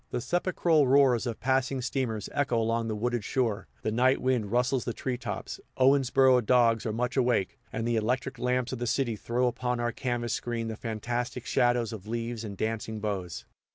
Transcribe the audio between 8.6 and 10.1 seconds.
of the city throw upon our